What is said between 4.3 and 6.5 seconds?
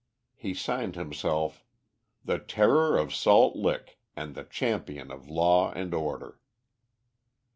the Champion of Law and Order."